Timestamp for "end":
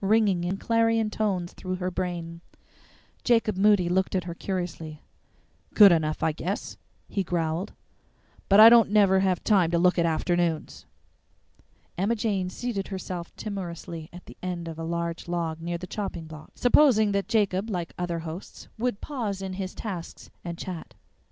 14.41-14.67